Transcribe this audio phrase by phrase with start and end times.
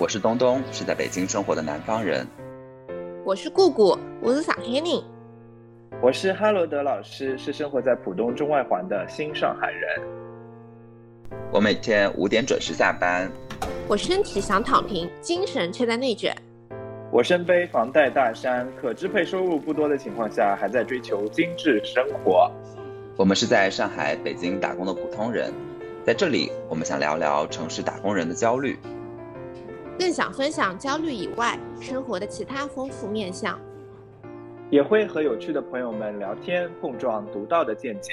[0.00, 2.24] 我是东东，是在北京生活的南方人。
[3.24, 4.80] 我是姑姑，我是上海人。
[6.00, 10.00] 我是哈罗德老师，是生活在浦东中外环的新上海人。
[11.50, 13.28] 我每天五点准时下班。
[13.88, 16.32] 我身体想躺平，精神却在内卷。
[17.10, 22.48] 我身背房贷大山，可支配收入不多的情况下，还在追求精致生活。
[23.16, 25.52] 我们是在上海、北京打工的普通人，
[26.06, 28.78] 在这里，我们想聊聊城市打工人的焦虑。
[29.98, 33.58] 更想分享焦虑以外生活的其他丰富面相，
[34.70, 38.12] 也会和有趣的朋友们聊天，碰撞独到的见解。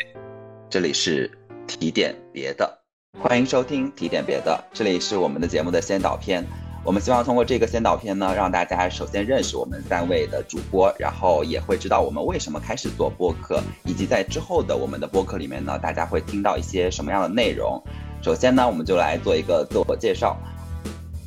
[0.68, 1.30] 这里是
[1.68, 2.80] 提点别的，
[3.20, 4.60] 欢迎收听提点别的。
[4.74, 6.44] 这里是我们的节目的先导片，
[6.84, 17.80] 我们希望通过这个先导片呢，让大家首先认识我们三位的主播，然后也会知道我们为什么开始做播客，以及在之后的我们的播客里面呢，大家会听到一些什么样的内容。
[18.24, 20.36] 首先呢，我们就来做一个自我介绍。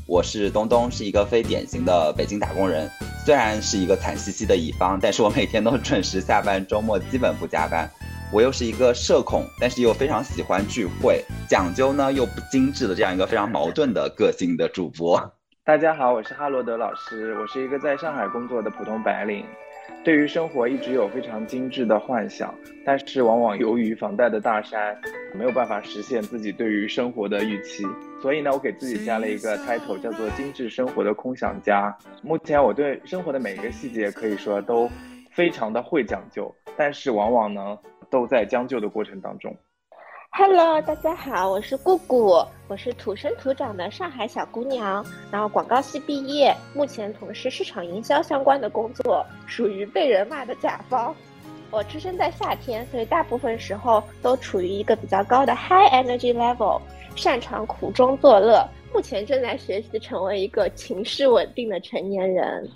[0.09, 2.91] 我是东东，是一个非典型的北京打工人。
[3.27, 7.87] 虽然是一个惨兮兮的乙方，但是我每天都准时下班，周末基本不加班。
[8.33, 15.31] 我又是一个社恐，但是又非常喜欢聚会，讲究呢又不精致的这样一个非常矛盾的个性的主播。
[15.63, 19.45] 大家好，我是哈罗德老师，我是一个在上海工作的普通白领。
[20.09, 24.99] 对于生活一直有非常精致的幻想，但是往往由于房贷的大山，
[25.35, 27.85] 没有办法实现自己对于生活的预期。
[28.23, 31.95] 所以呢，我给自己加了一个 title，叫做“精致生活的空想家”。
[32.25, 34.89] 目前我对生活的每一个细节可以说都
[35.31, 39.55] 非常的会讲究，但是往往呢都在将就的过程当中。
[40.31, 51.15] Hello，大家好，我是姑姑，我是土生土长的上海小姑娘，然后广告系毕业，目前从事市场营销相关的工作，属于被人骂的甲方。
[51.71, 56.81] 我出生在夏天，所以大部分时候都处于一个比较高的 high energy level，
[57.17, 58.65] 擅长苦中作乐。
[58.95, 62.71] 目前正在学习成为一个情绪稳定的成年人。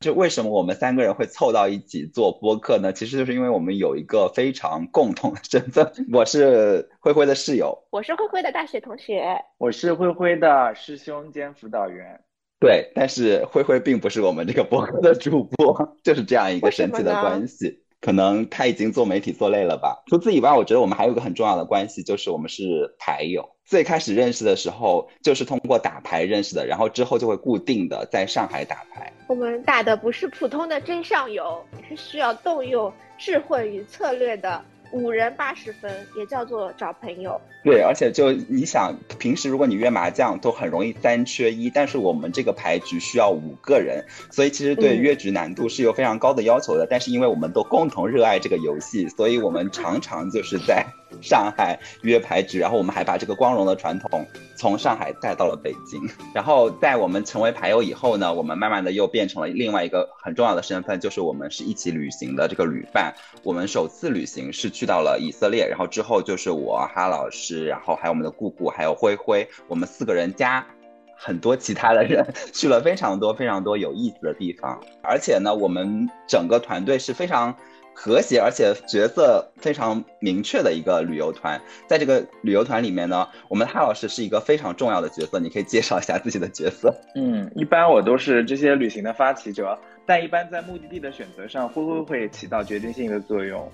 [0.00, 2.92] 就为什么我们三个人会凑到一起做播客呢？
[2.92, 5.90] 其实就是因为我们有一个非常共同的身份。
[6.12, 9.24] 我是灰灰的室友，我是灰灰的大学同学，
[9.58, 12.20] 我是灰灰的师兄兼辅导员。
[12.58, 17.82] 对，但是灰灰并不是我们这个播客的主播，就是这样一个神奇的关系。
[18.06, 20.00] 可能他已经做媒体做累了吧。
[20.06, 23.44] 除此以外，我觉得我们还有个很重要的关系，就是我们是牌友。
[23.64, 29.12] 最开始认识的时候，就是通过打牌认识的，然后之后就会固定的在上海打牌。
[29.26, 34.62] 我们打的不是普通的真上游，是需要动用智慧与策略的。
[34.92, 46.86] 五人八十分也叫做找朋友，对，而且就你想，平时如果你约麻将都很容易三缺一，但是我们这个牌局需要五个人，所以其实对约局难度是有非常高的要求的。
[46.88, 50.86] 但是因为我们都共同热爱这个游戏，所以我们常常就是在。
[51.22, 54.26] 上海约牌局，然后我们还把这个光荣的传统
[54.58, 56.02] 从上海带到了北京。
[56.34, 63.14] 然后在我们成为牌友以后呢，我们慢慢的又变成了另外一个很重要的身份，就是我们是一起旅行的这个旅伴。
[63.44, 70.66] 我们首次旅行是去到了以色列，然后之后就是我哈老师，然后还有我们的姑姑，还有灰灰，我们四个人加
[71.16, 74.78] 很多其他的人 去了非常多非常多有意思的地方。
[75.02, 77.56] 而且呢，我们整个团队是非常。
[77.98, 86.94] 和谐而且角色非常明确的一个旅游团，在这个旅游团里面呢，我们哈老师是一个非常重要的角色，你可以介绍一下自己的角色。
[87.14, 93.66] 嗯，一般我都是这些旅行的发起者，但一般在目的地的选择上，灰灰会起到决定性的作用？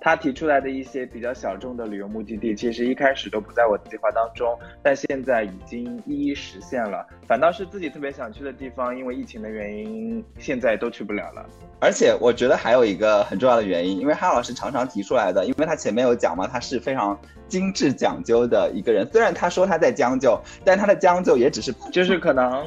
[0.00, 7.06] 他提出来的一些比较小众的旅游目的地，其实一开始都不在我的计划当中，但现在已经一一实现了。
[7.26, 11.46] 反倒是自己特别想去的地方，因为疫情的原因，现在都去不了了。
[11.80, 17.18] 而且我觉得还有一个很重要的原因，因为哈老师常常提出来的，因为他前面有讲嘛，他是非常
[17.48, 19.06] 精致讲究的一个人。
[19.10, 22.66] 虽然他说他在将就，但他的将就也只是就是可能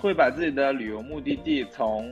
[0.00, 2.10] 会把自己的旅游目的地从。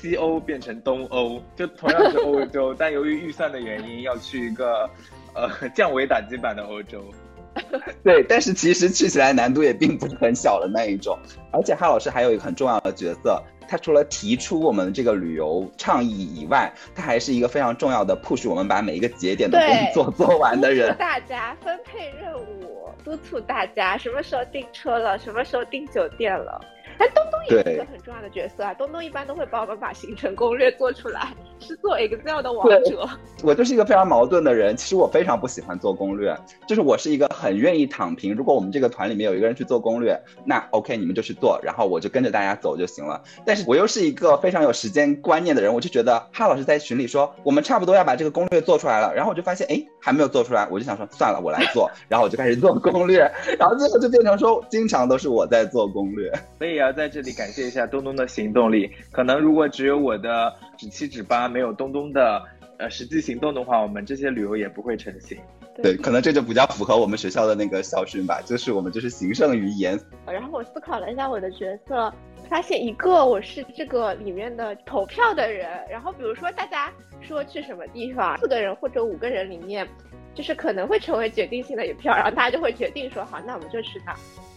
[0.00, 4.88] 西欧变成东欧，就同样是欧洲， 但由于预算的原因，要去一个
[5.34, 7.04] 呃降维打击版的欧洲。
[8.02, 11.18] 对，但是其实去起来难度也并不是很小的那一种。
[11.52, 20.94] 而且哈老师还有一个很重要的角色，他除了提出我们这个旅游倡议以外，他还是一个非常重要的 push 我们把每一个节点的工作做完的人。
[20.96, 26.58] 大家分配任务，督促大家什么时候订车了，什么时候订酒店了。
[26.98, 31.28] 但东东也是一个很的角色啊，东东一般都会帮我们把行程攻略做出来，
[31.58, 33.08] 是做 Excel 的王者。
[33.42, 36.36] 我就是一个非常矛盾的人，其实我非常不喜欢做攻略，
[36.66, 38.34] 就是我是一个很愿意躺平。
[38.34, 43.22] 如果我们这个团里面有一个人去做攻略，那 OK，你们就去做，然后我就跟着大家走就行了。
[43.44, 53.20] 但是我又是一个非常有时间观念的人，我就觉得哈老师在群里说我们差不多要把这个攻略做出来了，然后我就发现哎还没有做出来，我就想说算了，我来做，然后我就开始做攻略，
[53.58, 56.30] 然后最后就变成说经常都是我在做攻略。
[56.58, 58.90] 所以要在这里感谢一下东东的行动力。
[59.10, 62.42] 可能如果只有我的指七指八，没有东东的
[62.78, 65.38] 呃实际行动的话，我们这些旅游也不会成型。
[65.82, 69.98] 对，可能这就比较符合我们学校的那个校训吧，就是我们就是行胜于言。
[70.26, 72.12] 然后我思考了一下我的角色，
[72.50, 75.66] 发现一个我是这个里面的投票的人。
[75.88, 79.88] 然后比如说大家说去什么地方，四个人或者五个人里面，
[80.34, 84.14] 就是可能会成为决定性的一票，然后大家就会决定说好，那我们就去那。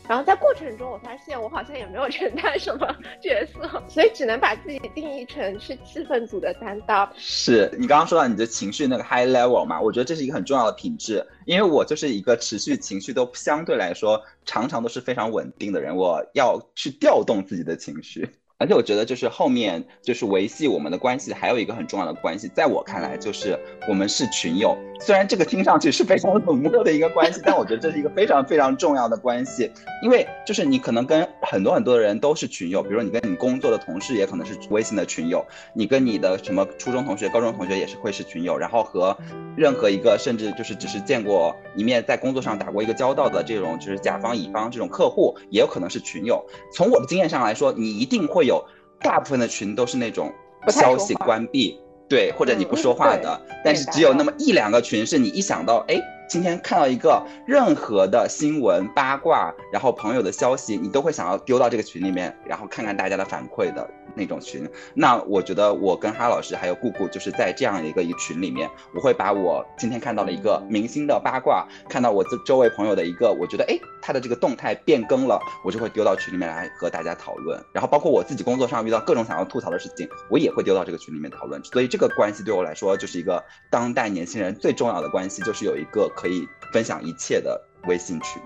[0.07, 2.85] 然后在过程中，我发现我好像也没有承担什么
[3.21, 7.09] 角色，所以只能把自己定义成是气氛组的担当。
[7.15, 9.79] 是你刚刚说到你的情绪那个 high level 嘛？
[9.79, 18.29] 我觉得这是一个很重要的品质，因为我就是一个持续情绪都相对来说常常都是非常稳定的人，我要去调动自己的情绪。
[18.63, 24.77] 而且我觉得，就是后面就是维系我们的关系，还有一个很重要的关系，在我看来，就是我们是群友。
[25.01, 29.69] 虽然这个听上去是非常冷漠的一个关系，但我觉得这是一个非常非常重要的关系。
[30.01, 39.17] 因为就是你可能跟很多很多的人都是群友，比如说你跟你工作的同事也可能是微信的群友，你跟你的什么初中同学、高中同学也是会是群友，然后和
[39.57, 46.41] 任何一个甚至就是只是见过一面，在工作上打过一个交道的这种就是甲方乙方这种客户，也有可能是群友。
[46.71, 48.52] 从我的经验上来说，你一定会有。
[48.99, 50.31] 大部分的群都是那种
[50.69, 51.79] 消息关闭，
[52.09, 56.01] 对，或者你不说话的，但是只有那么一两个群是你一想到，哎，
[56.33, 63.87] 今天看到一个任何的新闻八卦，然后朋友的消息，你都会想要丢到这个群里面，然后看看大家的反馈的。
[64.15, 77.59] 那种群，那我觉得我跟哈老师还有姑姑，就是在这样一个一群里面，我会把我今天看到的一个明星的八卦，看到我这周围朋友的一个，我觉得哎他的这个动态变更了，我就会丢到群里面来和大家讨论。
[77.71, 81.63] 然后包括我自己工作上遇到各种想要吐槽的事情，我也会丢到这个群里面讨论。
[81.63, 88.41] 所以这个关系对我来说就是一个当代年轻人最重要的关系，就是有一个可以分享一切的微信群。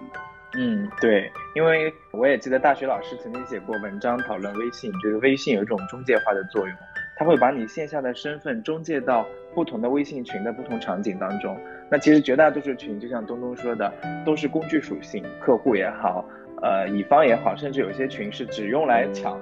[0.57, 6.75] 嗯，对，因为我也记得大学老师曾经写过文章讨论微信，就是微信有一种中介化的作用，
[7.17, 11.55] 它会把你线下的身份中介到不同的微信群的不同场景当中。
[11.91, 13.93] 那其实绝大多数群，就像东东说的，
[14.25, 16.25] 都是工具属性，客户也好，
[16.63, 19.39] 呃，乙方也好，甚至有些群是只用来抢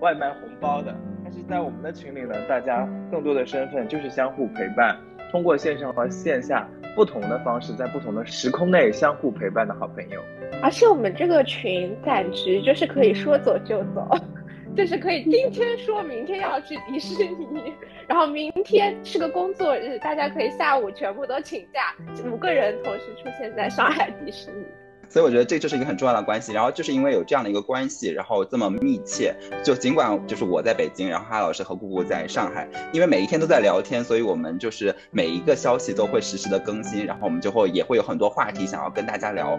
[0.00, 0.94] 外卖红包的。
[1.22, 4.96] 但是在我们的群里呢，大家更多的身份就是相互陪伴，
[5.34, 6.64] 通过线上和线下
[6.94, 10.20] 不同的方式，在不同的时空内相互陪伴的好朋友。
[10.62, 14.08] 而且我们这个群感觉就是可以说走就走，
[14.76, 17.74] 就是可以今天说明天要去迪士尼，
[18.06, 21.92] 然后明天是个工作日，大家可以下午全部都请假，
[22.30, 24.64] 五个人同时出现在上海迪士尼。
[25.08, 29.34] 所以我觉得这就是一个很重要的关系，然后就是因为有这样的一个关系，然后这么密切，
[29.64, 39.58] 就尽管就是我在北京，然后哈老师和姑姑在上海，因为每一天都在聊天，所以我们就是每一个消息都会实时的更新，然后我们就会也会有很多话题想要跟大家聊，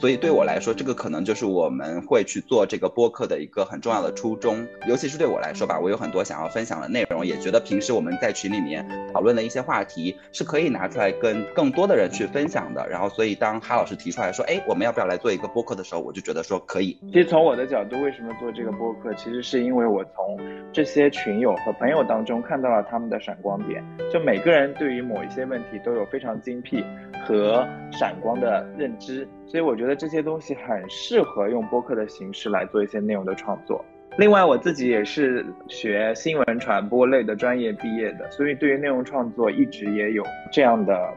[0.00, 14.96] 所以对我来说，这个可能就是我们会去做这个播客的一个很重要的初衷，尤其是对我来说吧，我有很多想要分享的内容，也觉得平时我们在群里面讨论的一些话题是可以拿出来跟更多的人去分享的，然后所以当哈老师提出来说，哎，我们要不。
[14.96, 16.98] 要来做一个播客的时候，我就觉得说可以。
[17.12, 20.40] 其实从我的角度，为什么做这个播客，其实是因为我从
[20.72, 23.84] 这些群友和朋友当中看到了他们的闪光点。
[24.10, 26.82] 就每个人对于某一些问题都有非常精辟
[27.26, 27.62] 和
[27.92, 33.84] 闪光的认知，所以我觉得这些东西很适合用播客的形式来做一些内容的创作。
[34.16, 41.12] 另外，我自己也是学新闻传播类的专业毕业的，所以对于内容创作一直也有这样的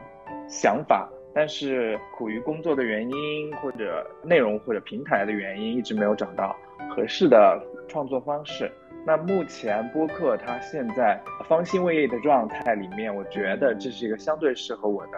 [0.48, 1.08] 想法。
[1.34, 6.56] 但是苦于工作的原因，或者内容或者平台的原因，一直没有找到
[6.90, 8.70] 合适的创作方式。
[9.06, 15.12] 那目前播客它现在方兴未艾的状态里面，我觉得这是一个相对适合我的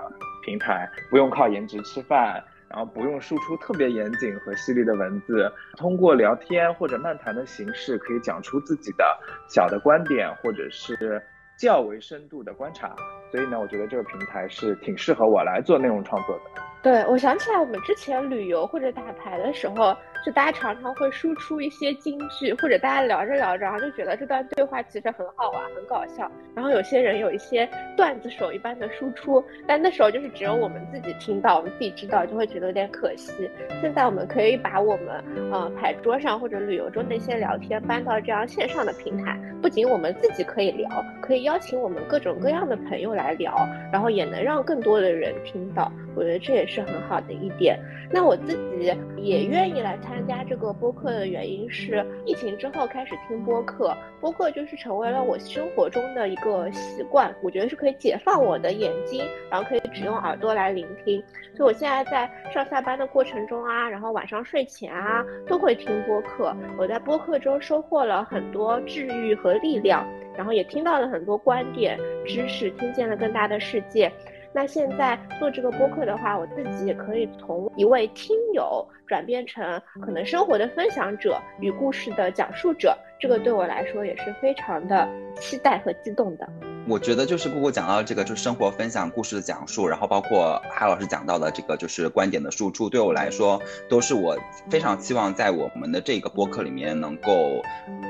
[0.44, 9.04] 平台，不用靠颜值吃饭，然后不用输出特别严谨和犀利的文字，通过聊天或者漫谈的形式，可以讲出自己的
[9.48, 11.22] 小的观点，或者是。
[11.58, 12.96] 较为深度的观察，
[13.32, 16.60] 所以呢，我觉得这个平台是挺适合我来做内容创作的。
[16.82, 26.30] 对，我想起来，我们之前旅游或者打牌的时候，就大家常常会输出一些金句，或者大家聊着聊着，然后就觉得这段对话其实很好玩、很搞笑。
[26.54, 33.50] 然后有些人有一些段子手一般的输出，但那时候就是只有我们自己听到，我们自己知道，就会觉得有点可惜。
[33.80, 40.88] 现在我们可以把我们呃牌桌上或者旅游中的一些聊天搬到这样线上的平台，不仅我们自己可以聊，
[41.20, 45.90] 可以邀请我们各种各样的朋友来聊，然后也能让更多的人听到。
[46.14, 47.78] 我觉得这也是很好的一点。
[48.14, 57.34] 那我自己也愿意来参参加这个播客的原因是，疫情之后开始听播客，播客就是成为了我生活中的一个习惯。
[57.42, 61.18] 我觉得是可以解放我的眼睛，然后可以只用耳朵来聆听。
[61.56, 66.54] 所以我现在在上下班的过程中啊，然后晚上睡前啊，都会听播客。
[66.76, 74.12] 我在播客中收获了很多治愈和力量，然后也听到了很多观点、知识，听见了更大的世界。
[74.54, 86.48] 那现在做这个播客的话，我自己也可以从一位听友转变成可能生活的分享者与故事的讲述者，这个对我来说也是非常的期待和激动的。
[86.92, 93.58] 我觉得就是姑姑讲到这个，就是生活分享故事的讲述，然后包括海老师讲到的这个，就是观点的输出，对我来说
[93.88, 94.36] 都是我
[94.68, 97.62] 非常期望在我们的这个播客里面能够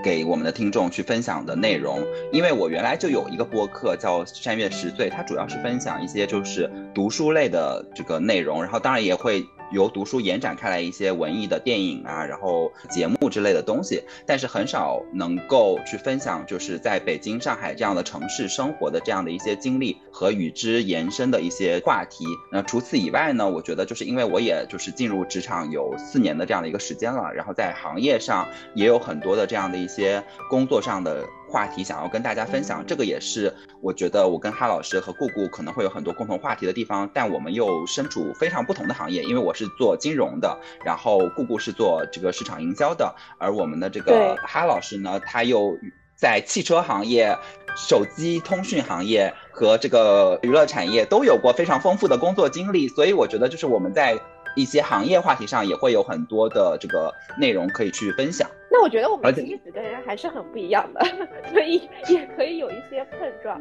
[0.02, 2.04] 给我们的听众去分享的内容。
[2.32, 9.46] 因为我原来就有一个播客叫山月十岁，它主要是分享一些就是读书类的这个内容，然后当然也会。
[9.72, 22.24] 由读书延展开来一些文艺的电影啊，然后节目之类的东西，但是很少能够去分享，就是在北京、上海这样的城市生活的这样的一些经历和与之延伸的一些话题。
[22.50, 31.26] 那除此以外呢，我觉得就是因为我也就是进入职场有四年的这样的一个时间了，然后在行业上也有很多的这样的一些工作上的。
[31.52, 45.76] 话题想要跟大家分享，这个也是我觉得我跟哈老师和顾顾可能会有很多共同话题的地方，但我们又身处非常不同的行业，因为我是做金融的，然后顾顾是做这个市场营销的，而我们的这个哈老师呢，他又
[46.16, 47.36] 在汽车行业、
[47.76, 54.18] 手机通讯行业和这个娱乐产业都有过非常丰富的工作经历，所以我觉得就是我们在。
[54.54, 58.48] 一些行业话题上也会有很多的这个内容可以去分享。
[58.70, 61.04] 那我觉得我们其实几个人还是很不一样的，
[61.52, 63.60] 所以也可以有一些碰撞。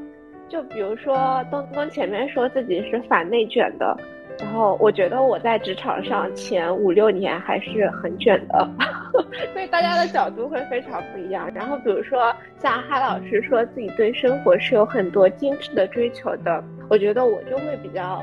[0.50, 3.98] 就比如说东东前面说自己是反内卷的，
[4.40, 8.70] 然后我觉得我在职场上前五六年还是很卷的，
[9.54, 11.50] 所以大家的角度会非常不一样。
[11.54, 18.22] 然后比如说像哈老师说自己对生活是有很多精致的追求的，我觉得我就会比较。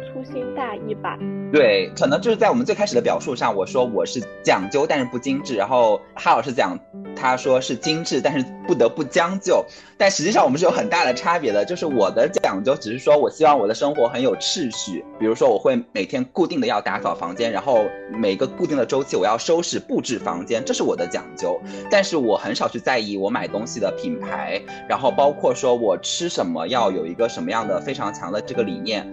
[0.00, 1.18] 粗心大意吧，
[1.52, 6.78] 对，可能就是在我们最开始的表述上，我说我是讲究但是不精致，然后哈老师讲
[7.16, 9.64] 他说是精致但是不得不将就，
[9.98, 29.06] 但实际上我们是有很大的差别的，就是我的讲究只是说我希望我的生活很有秩序，比如说我会每天固定的要打扫房间，然后每个固定的周期我要收拾布置房间，这是我的讲究，但是我很少去在意我买东西的品牌，然后包括说我吃什么要有一个什么样的非常强的这个理念。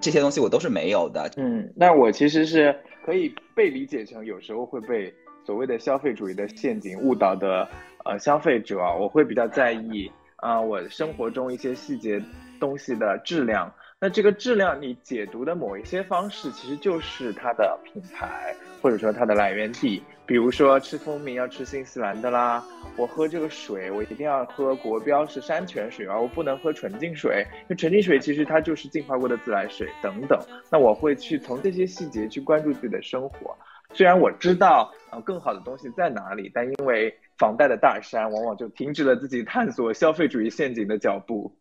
[0.00, 1.30] 这些东西我都是没有的。
[1.36, 2.74] 嗯，那我其实是
[3.04, 5.12] 可以被理解成有时候会被
[5.44, 7.68] 所谓的消费主义的陷阱误导的
[8.04, 8.78] 呃消费者。
[8.98, 12.22] 我会比较在意啊，我生活中一些细节
[12.60, 13.72] 东西的质量。
[14.00, 20.00] 那这个质量你解读的某一些方式，其实就是它的品牌或者说它的来源地。
[20.24, 22.64] 比如说吃蜂蜜要吃新西兰的啦，
[22.96, 30.38] 我喝这个水我一定要喝国标是山泉水而我不能喝纯净水，因为纯净水其实它就是净化过的自来水等等。
[30.70, 33.56] 那我会去从这些细节去关注自己的生活，
[33.94, 41.57] 虽然我知道呃更好的东西在哪里，但因为房贷的大山，往往就停止了自己探索消费主义陷阱的脚步。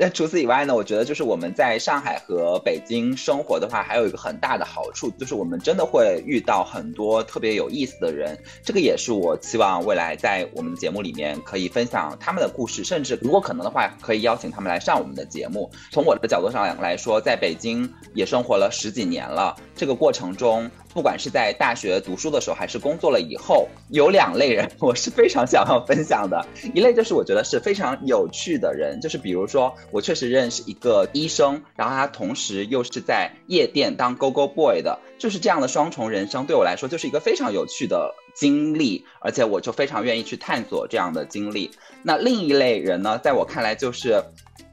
[0.00, 0.72] 那除此以外呢？
[0.72, 8.38] 我觉得就是我们在上海和北京生活的话，还有一个很大的好处，就是我们真的会遇到很多特别有意思的人。
[8.62, 15.68] 这个也是我期望未来在我们的节目里面可以分享他们的故事，甚至如果可能的话，可以邀请他们来上我们的节目。
[15.90, 20.70] 从我的角度上来说，在北京也生活了十几年了，这个过程中。
[20.98, 26.44] 不管是在大学读书的时候，还是工作了以后，有两类人 我是非常想要分享的。
[26.74, 41.70] 一类就是我觉得是非常有趣的人，就是比如说我确实认识一个医生，然后他同时又是在夜店当 Go Go Boy 的，就是这样的双重人生，对我来说就是一个非常有趣的经历，而且我就非常愿意去探索这样的经历。
[42.02, 44.20] 那另一类人呢，在我看来就是。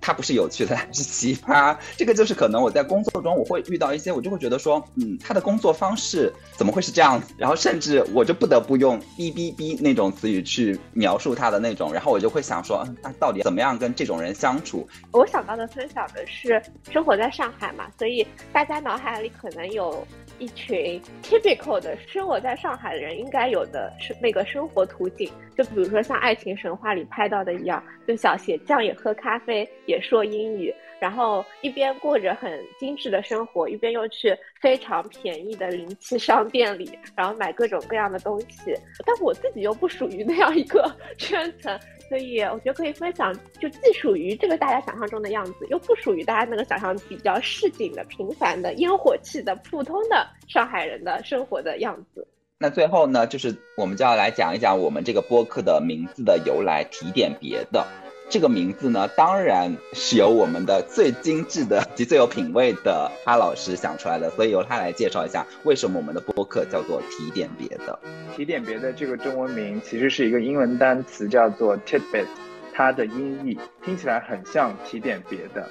[0.06, 1.76] 他不是有趣的，是奇葩。
[1.98, 7.34] 这个就是可能我在工作中我会遇到一些，我就会觉得说，嗯，他的工作方式怎么会是这样子？
[7.40, 11.92] 然后甚至我就不得不用“哔哔哔”那种词语去描述他的那种。
[11.92, 14.88] 然后我就会想说，那到底怎么样跟这种人相处？
[15.12, 20.06] 我想到的分享的是生活在上海嘛，所以大家脑海里可能有
[20.40, 30.74] 一群 typical 的生活在上海的人应该有的生那个生活图景，就比如说像爱情神话里拍到的一样，就小鞋匠也喝咖啡，也说英语。
[31.00, 38.74] 然后一边过着很精致的生活，一边又去非常便宜的零七商店里，然后买各种各样的东西。
[39.06, 52.28] 但我自己又不属于那样一个 圈层，所以我觉得可以分享，就既属于这个大家想象中的样子，又不属于大家那个想象比较市井的、平凡的、烟火气的、普通的上海人的生活的样子。
[52.58, 57.86] 那最后呢，就是我们就要来讲一讲我们这个播客的名字的由来，提点别的。
[58.28, 67.98] 这个名字呢，当然是由我们的最精致的及最有品味的哈老师想出来的，所以由他来介绍一下为什么我们的播客叫做提点别的。
[68.36, 72.26] 提点别的这个中文名其实是一个英文单词，叫做 tidbit，
[72.74, 75.70] 它的音译听起来很像提点别的。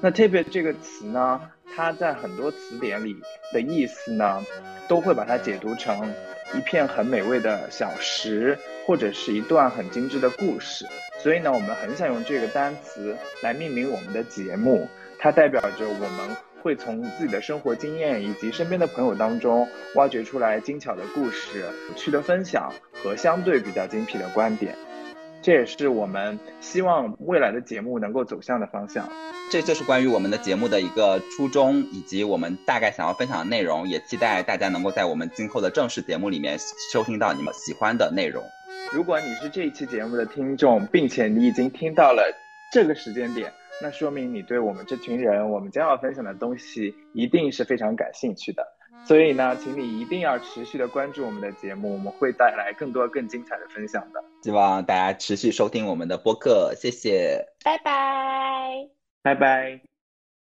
[0.00, 1.40] 那 tidbit 这个词呢，
[1.74, 3.16] 它在很多词典里
[3.52, 4.42] 的意思呢，
[4.88, 6.14] 都会把它解读成
[6.54, 10.86] 一片很美味的小食，或者是一段很精致的故事。
[11.18, 14.88] 所以呢，我们很想用这个单词来命名我们的节目，
[15.18, 22.72] 它代表着我们会从自己的生活经验以及身边的朋友当中挖掘出来精巧的故事、有趣的分享
[23.02, 24.76] 和相对比较精辟的观点。
[25.46, 29.08] 这也是我们希望未来的节目能够走向的方向。
[29.48, 33.86] 这就是关于我们的节目的一个初衷，以及我们大概想要分享的内容。
[33.86, 36.58] 也期待大家能够在我们今后的正式节目里面
[36.92, 38.42] 收听到你们喜欢的内容。
[38.92, 42.24] 如果你是这一期节目的听众，并且你已经听到了
[42.72, 48.66] 这个时间点，那说明你对我们这群人，我们将要分享的东西一定是非常感兴趣的。
[49.06, 54.22] 所以呢，请你一定要持续的关注我们的节目，我们会带来更多更精彩的分享的。
[54.42, 58.88] 希望大家持续收听我们的播客，谢谢，拜拜，
[59.22, 59.95] 拜拜。